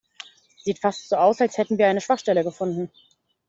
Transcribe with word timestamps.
Sieht 0.63 0.79
fast 0.79 1.09
so 1.09 1.17
aus, 1.17 1.41
als 1.41 1.59
hätten 1.59 1.77
wir 1.77 1.85
eine 1.85 2.01
Schwachstelle 2.01 2.43
gefunden. 2.43 2.89